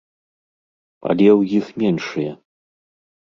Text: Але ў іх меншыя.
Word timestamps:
Але 1.09 1.27
ў 1.37 1.59
іх 1.59 1.65
меншыя. 1.83 2.31